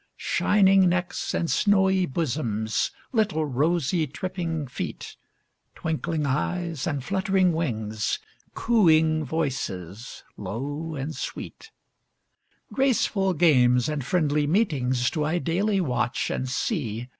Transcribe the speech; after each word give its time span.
Shining 0.17 0.89
necks 0.89 1.35
and 1.35 1.47
snowy 1.47 2.07
bosoms, 2.07 2.89
Little 3.11 3.45
rosy, 3.45 4.07
tripping 4.07 4.65
feet, 4.65 5.15
Twinkling 5.75 6.25
eyes 6.25 6.87
and 6.87 7.03
fluttering 7.03 7.53
wings, 7.53 8.17
Cooing 8.55 9.23
voices, 9.23 10.23
low 10.37 10.95
and 10.95 11.15
sweet, 11.15 11.69
Graceful 12.73 13.35
games 13.35 13.87
and 13.87 14.03
friendly 14.03 14.47
meetings, 14.47 15.11
Do 15.11 15.23
I 15.23 15.37
daily 15.37 15.79
watch 15.79 16.31
and 16.31 16.49
see. 16.49 17.07